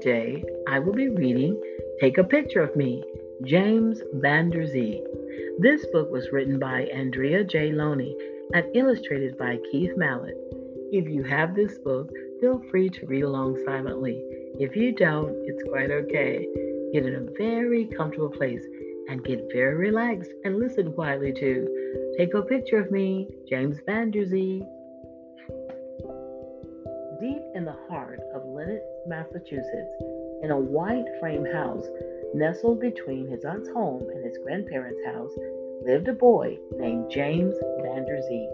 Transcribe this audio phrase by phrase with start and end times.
[0.00, 1.60] today I will be reading
[2.00, 3.02] Take a Picture of Me,
[3.44, 4.50] James Van.
[5.58, 7.72] This book was written by Andrea J.
[7.72, 8.14] Loney
[8.52, 10.36] and illustrated by Keith Mallett.
[10.92, 12.10] If you have this book,
[12.40, 14.22] feel free to read along silently.
[14.60, 16.46] If you don't, it's quite okay.
[16.92, 18.64] Get in a very comfortable place
[19.08, 24.10] and get very relaxed and listen quietly to Take a Picture of Me, James Van.
[24.10, 24.26] Deep
[27.54, 29.94] in the heart of Lenox, Massachusetts,
[30.42, 31.86] in a white frame house
[32.34, 35.32] nestled between his aunt's home and his grandparents' house,
[35.82, 38.48] lived a boy named James Van Der Zee.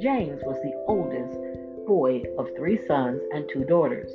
[0.00, 4.10] James was the oldest boy of three sons and two daughters.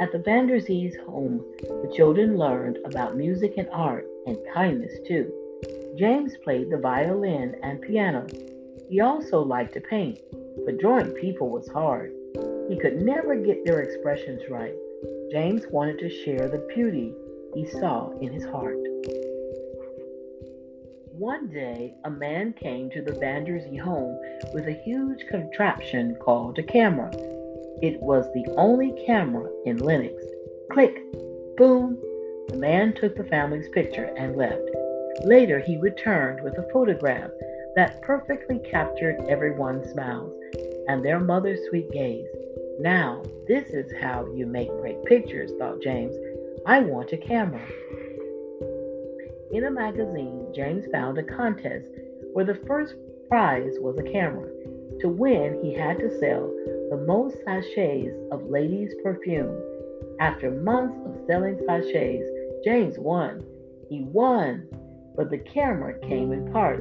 [0.00, 4.92] At the Van Der Zee's home, the children learned about music and art and kindness
[5.06, 5.32] too.
[5.96, 8.26] James played the violin and piano.
[8.88, 10.18] He also liked to paint
[10.64, 12.12] but drawing people was hard.
[12.70, 14.76] He could never get their expressions right.
[15.32, 17.12] James wanted to share the beauty
[17.52, 18.76] he saw in his heart.
[21.18, 24.16] One day, a man came to the Van Der Zee home
[24.54, 27.10] with a huge contraption called a camera.
[27.82, 30.22] It was the only camera in Lenox.
[30.70, 30.96] Click,
[31.56, 31.98] boom,
[32.50, 34.70] the man took the family's picture and left.
[35.24, 37.30] Later, he returned with a photograph
[37.74, 40.32] that perfectly captured everyone's smiles
[40.86, 42.28] and their mother's sweet gaze.
[42.80, 46.16] Now, this is how you make great pictures, thought James.
[46.64, 47.66] I want a camera.
[49.50, 51.90] In a magazine, James found a contest
[52.32, 52.94] where the first
[53.28, 54.48] prize was a camera.
[55.00, 56.50] To win, he had to sell
[56.88, 59.60] the most sachets of ladies' perfume.
[60.18, 62.30] After months of selling sachets,
[62.64, 63.44] James won.
[63.90, 64.66] He won,
[65.16, 66.80] but the camera came in parts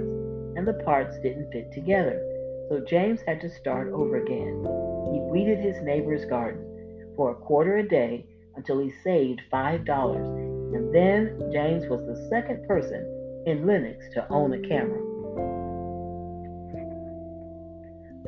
[0.56, 2.26] and the parts didn't fit together.
[2.70, 4.99] So James had to start over again.
[5.12, 8.26] He weeded his neighbor's garden for a quarter a day
[8.56, 10.76] until he saved $5.
[10.76, 15.02] And then James was the second person in Lenox to own a camera.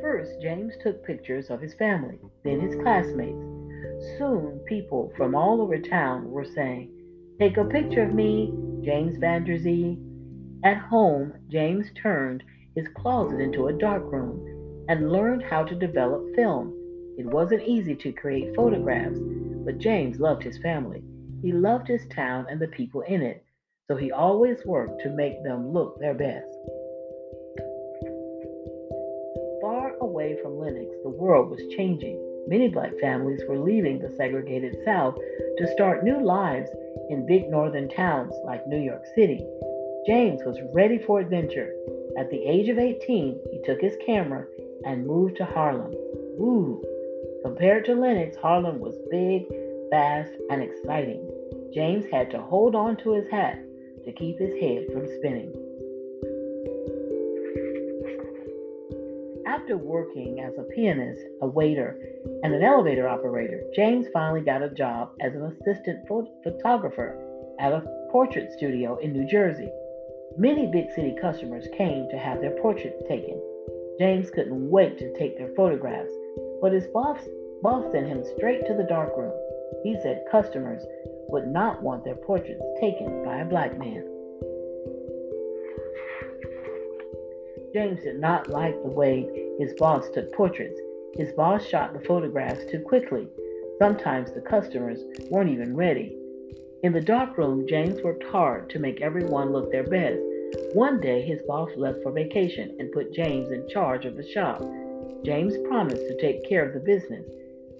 [0.00, 3.46] First, James took pictures of his family, then his classmates.
[4.18, 6.90] Soon, people from all over town were saying,
[7.38, 8.52] Take a picture of me,
[8.84, 9.98] James Van Der Zee.
[10.64, 12.42] At home, James turned
[12.74, 14.51] his closet into a dark room
[14.88, 16.72] and learned how to develop film.
[17.18, 19.18] It wasn't easy to create photographs,
[19.64, 21.02] but James loved his family.
[21.42, 23.44] He loved his town and the people in it,
[23.88, 26.46] so he always worked to make them look their best.
[29.60, 32.18] Far away from Lenox, the world was changing.
[32.48, 35.16] Many black families were leaving the segregated South
[35.58, 36.70] to start new lives
[37.10, 39.46] in big northern towns like New York City.
[40.06, 41.72] James was ready for adventure.
[42.18, 44.46] At the age of 18, he took his camera
[44.84, 45.92] and moved to Harlem.
[46.38, 46.82] Woo!
[47.44, 49.44] Compared to Lenox, Harlem was big,
[49.90, 51.28] fast, and exciting.
[51.74, 53.58] James had to hold on to his hat
[54.04, 55.52] to keep his head from spinning.
[59.46, 61.98] After working as a pianist, a waiter,
[62.42, 66.06] and an elevator operator, James finally got a job as an assistant
[66.42, 67.18] photographer
[67.60, 69.70] at a portrait studio in New Jersey.
[70.36, 73.40] Many big city customers came to have their portraits taken.
[74.02, 76.10] James couldn't wait to take their photographs,
[76.60, 77.20] but his boss,
[77.62, 79.32] boss sent him straight to the darkroom.
[79.84, 80.82] He said customers
[81.28, 84.02] would not want their portraits taken by a black man.
[87.72, 90.80] James did not like the way his boss took portraits.
[91.14, 93.28] His boss shot the photographs too quickly.
[93.78, 94.98] Sometimes the customers
[95.30, 96.18] weren't even ready.
[96.82, 100.18] In the dark room, James worked hard to make everyone look their best.
[100.74, 104.62] One day, his boss left for vacation and put James in charge of the shop.
[105.24, 107.26] James promised to take care of the business,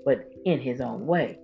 [0.05, 1.39] but in his own way.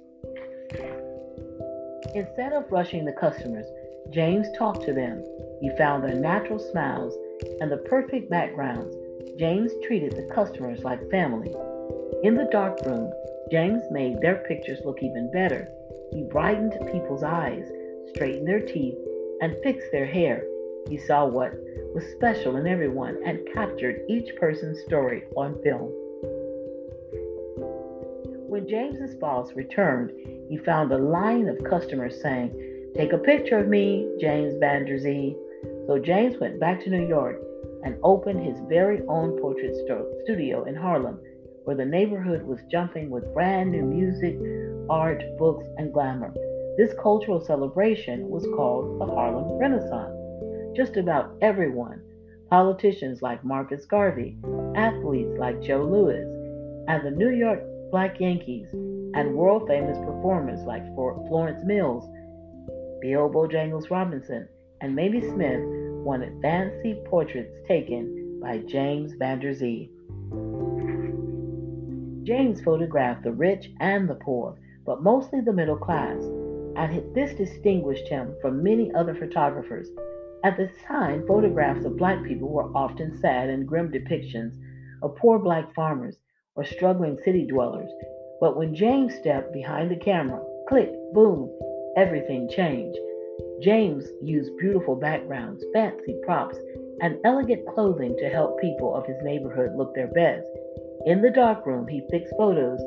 [2.15, 3.67] Instead of rushing the customers,
[4.11, 5.25] James talked to them.
[5.61, 7.15] He found their natural smiles
[7.61, 8.95] and the perfect backgrounds.
[9.39, 11.55] James treated the customers like family.
[12.23, 13.13] In the dark room,
[13.51, 15.69] James made their pictures look even better.
[16.13, 17.71] He brightened people's eyes,
[18.15, 18.99] straightened their teeth,
[19.41, 20.45] and fixed their hair.
[20.89, 21.53] He saw what
[21.95, 25.91] was special in everyone and captured each person's story on film.
[28.49, 30.11] When James's boss returned,
[30.49, 34.99] he found a line of customers saying, Take a picture of me, James Van Der
[34.99, 35.37] Zee.
[35.87, 37.37] So James went back to New York
[37.85, 39.77] and opened his very own portrait
[40.25, 41.21] studio in Harlem
[41.69, 44.39] where the neighborhood was jumping with brand new music,
[44.89, 46.33] art, books, and glamour.
[46.79, 50.18] This cultural celebration was called the Harlem Renaissance.
[50.75, 52.01] Just about everyone,
[52.51, 54.37] politicians like Marcus Garvey,
[54.75, 56.23] athletes like Joe Louis,
[56.89, 57.61] and the New York
[57.91, 58.69] black Yankees,
[59.15, 62.05] and world famous performers like Florence Mills,
[63.01, 64.49] Bill Bojangles Robinson,
[64.81, 65.61] and Mamie Smith
[66.05, 69.91] wanted fancy portraits taken by James Van Der Zee.
[72.23, 74.55] James photographed the rich and the poor,
[74.85, 76.23] but mostly the middle class,
[76.77, 79.89] and this distinguished him from many other photographers.
[80.45, 84.55] At the time, photographs of black people were often sad and grim depictions
[85.03, 86.17] of poor black farmers
[86.55, 87.91] or struggling city dwellers.
[88.41, 91.51] But when James stepped behind the camera, click, boom,
[91.97, 92.99] everything changed.
[93.61, 96.57] James used beautiful backgrounds, fancy props,
[97.01, 100.47] and elegant clothing to help people of his neighborhood look their best.
[101.07, 102.81] In the darkroom, he fixed photos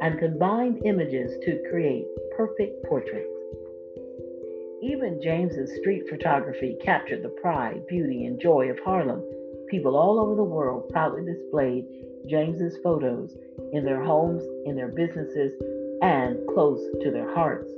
[0.00, 2.06] and combined images to create
[2.36, 3.35] perfect portraits.
[4.82, 9.22] Even James's street photography captured the pride, beauty, and joy of Harlem.
[9.70, 11.86] People all over the world proudly displayed
[12.26, 13.34] James's photos
[13.72, 15.52] in their homes, in their businesses,
[16.02, 17.70] and close to their hearts.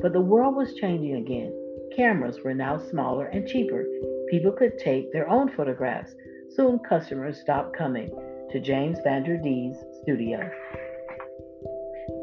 [0.00, 1.52] But the world was changing again.
[1.96, 3.84] Cameras were now smaller and cheaper.
[4.30, 6.14] People could take their own photographs.
[6.50, 8.10] Soon customers stopped coming
[8.52, 10.48] to James Van Der Zee's studio.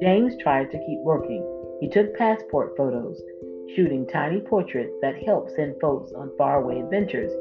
[0.01, 1.43] James tried to keep working.
[1.81, 3.21] He took passport photos,
[3.75, 7.31] shooting tiny portraits that helped send folks on faraway adventures.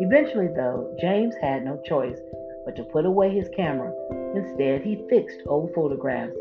[0.00, 2.18] Eventually, though, James had no choice
[2.64, 3.92] but to put away his camera.
[4.34, 6.36] Instead, he fixed old photographs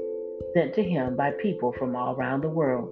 [0.53, 2.91] sent to him by people from all around the world.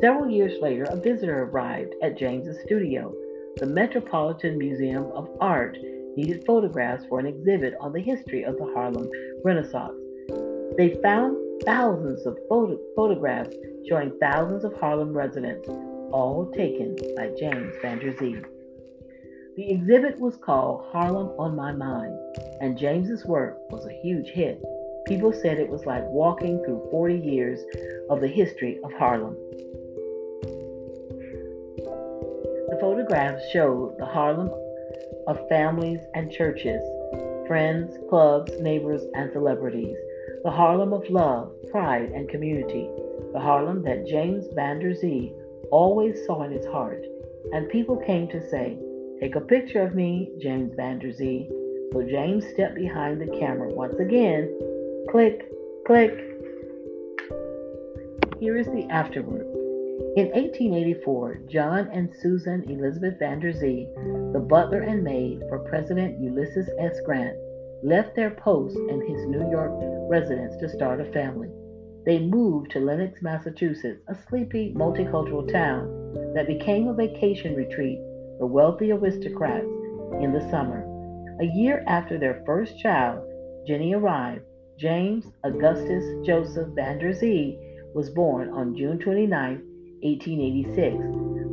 [0.00, 3.12] Several years later, a visitor arrived at James's studio.
[3.56, 5.78] The Metropolitan Museum of Art
[6.16, 9.08] needed photographs for an exhibit on the history of the Harlem
[9.42, 9.96] Renaissance.
[10.76, 13.54] They found thousands of photo- photographs
[13.88, 15.68] showing thousands of Harlem residents,
[16.12, 18.36] all taken by James Van Der Zee.
[19.56, 22.18] The exhibit was called Harlem on My Mind,
[22.60, 24.62] and James's work was a huge hit.
[25.06, 27.60] People said it was like walking through 40 years
[28.10, 29.34] of the history of Harlem.
[32.68, 34.50] The photographs showed the Harlem
[35.26, 36.82] of families and churches,
[37.46, 39.96] friends, clubs, neighbors, and celebrities.
[40.44, 42.88] The Harlem of love, pride, and community.
[43.32, 45.32] The Harlem that James Van Der Zee
[45.70, 47.04] always saw in his heart.
[47.52, 48.78] And people came to say,
[49.20, 51.48] Take a picture of me, James Van Der Zee.
[51.92, 54.56] So James stepped behind the camera once again.
[55.10, 55.50] Click,
[55.86, 56.12] click.
[58.38, 59.46] Here is the afterword.
[60.16, 63.88] In 1884, John and Susan Elizabeth Van Der Zee,
[64.32, 67.00] the butler and maid for President Ulysses S.
[67.04, 67.36] Grant,
[67.82, 69.72] left their posts and his New York
[70.08, 71.50] residence to start a family.
[72.04, 77.98] They moved to Lenox, Massachusetts, a sleepy, multicultural town that became a vacation retreat
[78.38, 79.66] for wealthy aristocrats
[80.20, 80.84] in the summer.
[81.40, 83.26] A year after their first child,
[83.66, 84.42] Jenny arrived.
[84.78, 87.58] James Augustus Joseph Van Der Zee
[87.94, 89.62] was born on June 29,
[90.02, 90.96] 1886.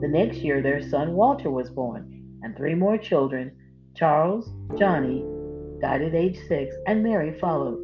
[0.01, 3.51] The next year, their son Walter was born, and three more children,
[3.95, 5.23] Charles, Johnny,
[5.83, 7.77] died at age six, and Mary followed.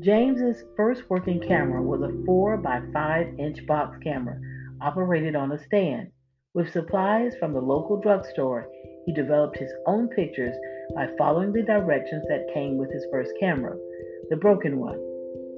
[0.00, 4.36] James's first working camera was a 4 by 5 inch box camera
[4.80, 6.08] operated on a stand.
[6.52, 8.68] With supplies from the local drugstore,
[9.06, 10.56] he developed his own pictures
[10.96, 13.76] by following the directions that came with his first camera,
[14.28, 14.98] the broken one.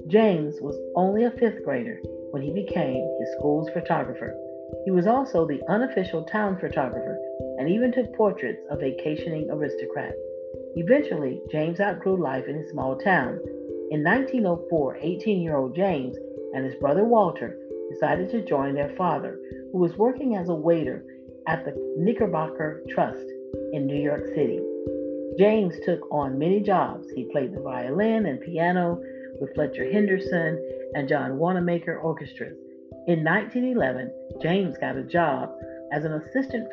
[0.07, 1.99] James was only a fifth grader
[2.29, 4.37] when he became his school's photographer.
[4.85, 7.17] He was also the unofficial town photographer
[7.57, 10.19] and even took portraits of vacationing aristocrats.
[10.75, 13.39] Eventually, James outgrew life in his small town.
[13.91, 16.15] In 1904, 18 year old James
[16.53, 17.57] and his brother Walter
[17.91, 19.39] decided to join their father,
[19.71, 21.05] who was working as a waiter
[21.47, 23.25] at the Knickerbocker Trust
[23.71, 24.59] in New York City.
[25.37, 27.07] James took on many jobs.
[27.15, 29.01] He played the violin and piano
[29.39, 30.63] with Fletcher Henderson
[30.95, 32.57] and John Wanamaker orchestras.
[33.07, 35.51] In 1911, James got a job
[35.95, 36.67] as an assistant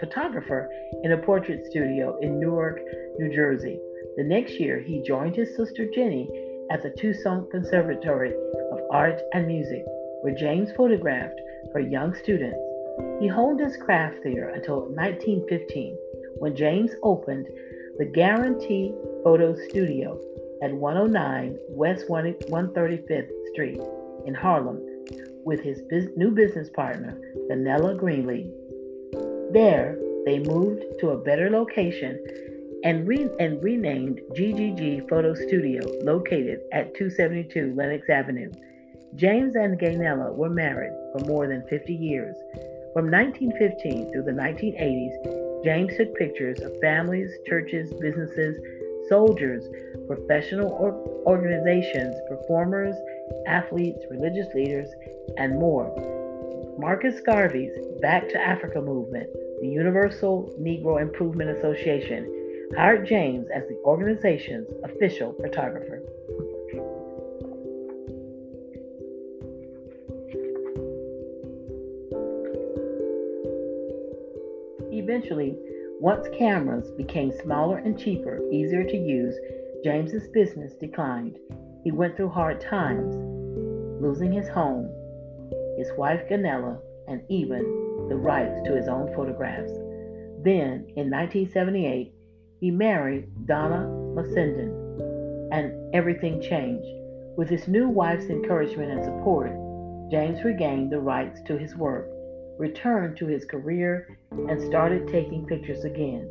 [0.00, 0.70] photographer
[1.02, 2.80] in a portrait studio in Newark,
[3.18, 3.78] New Jersey.
[4.16, 6.26] The next year, he joined his sister Jenny
[6.70, 8.32] at the Toussaint Conservatory
[8.72, 9.84] of Art and Music,
[10.22, 11.38] where James photographed
[11.74, 12.58] her young students.
[13.20, 15.98] He honed his craft there until 1915,
[16.38, 17.46] when James opened
[17.98, 20.18] the Guarantee Photo Studio
[20.62, 23.80] at 109 West 135th Street
[24.24, 24.80] in Harlem
[25.46, 25.80] with his
[26.16, 27.16] new business partner,
[27.48, 28.50] Gaynella Greenlee.
[29.52, 32.18] There, they moved to a better location
[32.82, 38.50] and, re- and renamed GGG Photo Studio, located at 272 Lenox Avenue.
[39.14, 42.36] James and Gaynella were married for more than 50 years.
[42.92, 48.58] From 1915 through the 1980s, James took pictures of families, churches, businesses,
[49.08, 49.64] soldiers,
[50.08, 50.92] professional or
[51.26, 52.96] organizations, performers,
[53.46, 54.88] athletes, religious leaders,
[55.36, 55.94] and more.
[56.78, 57.72] Marcus Garvey's
[58.02, 65.32] Back to Africa movement, the Universal Negro Improvement Association, hired James as the organization's official
[65.40, 66.02] photographer.
[74.92, 75.56] Eventually,
[76.00, 79.34] once cameras became smaller and cheaper, easier to use,
[79.82, 81.38] James's business declined.
[81.86, 83.14] He went through hard times,
[84.02, 84.90] losing his home,
[85.78, 87.62] his wife Gaynella, and even
[88.08, 89.70] the rights to his own photographs.
[90.42, 92.12] Then, in 1978,
[92.58, 96.88] he married Donna Mussenden, and everything changed.
[97.36, 99.52] With his new wife's encouragement and support,
[100.10, 102.08] James regained the rights to his work,
[102.58, 106.28] returned to his career, and started taking pictures again.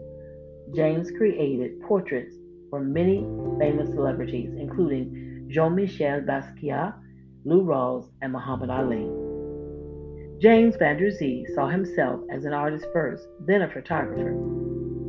[0.76, 2.36] James created portraits
[2.70, 3.26] for many
[3.58, 6.94] famous celebrities, including Jean Michel Basquiat,
[7.46, 9.08] Lou Rawls, and Muhammad Ali.
[10.42, 14.34] James Van Der Zee saw himself as an artist first, then a photographer.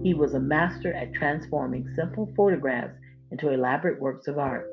[0.04, 2.94] He was a master at transforming simple photographs
[3.32, 4.70] into elaborate works of art.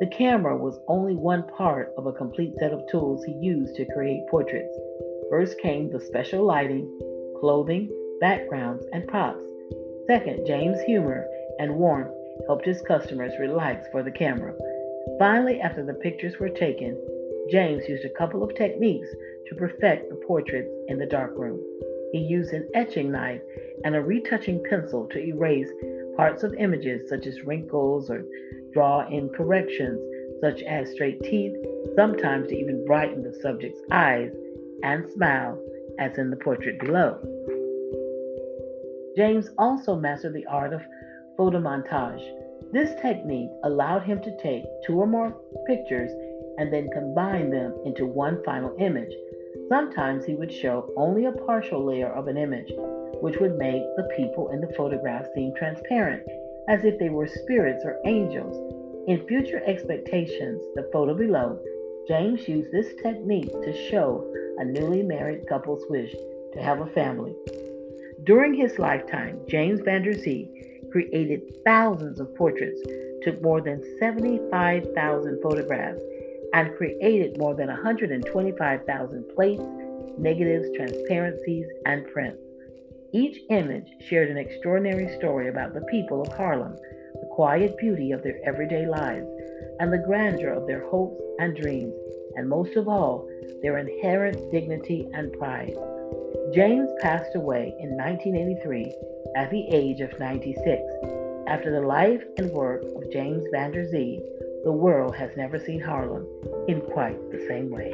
[0.00, 3.86] The camera was only one part of a complete set of tools he used to
[3.94, 4.76] create portraits.
[5.30, 6.90] First came the special lighting,
[7.38, 7.88] clothing,
[8.20, 9.46] backgrounds, and props.
[10.08, 11.24] Second, James' humor
[11.60, 12.10] and warmth
[12.48, 14.54] helped his customers relax for the camera.
[15.18, 16.96] Finally, after the pictures were taken,
[17.50, 19.08] James used a couple of techniques
[19.46, 21.60] to perfect the portraits in the darkroom.
[22.12, 23.40] He used an etching knife
[23.84, 25.70] and a retouching pencil to erase
[26.16, 28.24] parts of images such as wrinkles or
[28.72, 30.00] draw in corrections
[30.40, 31.56] such as straight teeth,
[31.96, 34.32] sometimes to even brighten the subject's eyes
[34.82, 35.58] and smile,
[35.98, 37.18] as in the portrait below.
[39.16, 40.80] James also mastered the art of
[41.36, 42.22] photomontage.
[42.70, 45.34] This technique allowed him to take two or more
[45.66, 46.10] pictures
[46.58, 49.12] and then combine them into one final image.
[49.68, 52.70] Sometimes he would show only a partial layer of an image,
[53.20, 56.22] which would make the people in the photograph seem transparent,
[56.68, 58.56] as if they were spirits or angels.
[59.08, 61.58] In future expectations, the photo below,
[62.06, 66.12] James used this technique to show a newly married couple's wish
[66.52, 67.34] to have a family.
[68.24, 72.80] During his lifetime, James Van Der Zee created thousands of portraits,
[73.22, 76.02] took more than 75,000 photographs,
[76.54, 79.62] and created more than 125,000 plates,
[80.18, 82.42] negatives, transparencies, and prints.
[83.12, 86.76] Each image shared an extraordinary story about the people of Harlem,
[87.14, 89.26] the quiet beauty of their everyday lives,
[89.80, 91.94] and the grandeur of their hopes and dreams,
[92.36, 93.28] and most of all,
[93.62, 95.74] their inherent dignity and pride.
[96.52, 98.94] James passed away in 1983
[99.36, 100.82] at the age of 96.
[101.46, 104.20] After the life and work of James Van Der Zee,
[104.64, 106.26] the world has never seen Harlem
[106.68, 107.92] in quite the same way.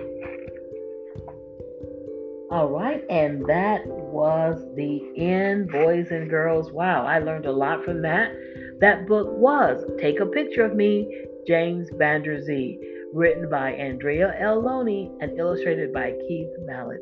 [2.51, 6.73] All right, and that was the end, boys and girls.
[6.73, 8.33] Wow, I learned a lot from that.
[8.81, 12.79] That book was Take a Picture of Me, James Van Der Zee,
[13.13, 14.61] written by Andrea L.
[14.61, 17.01] Loney and illustrated by Keith Mallett.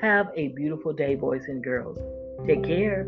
[0.00, 1.98] Have a beautiful day, boys and girls.
[2.46, 3.06] Take care.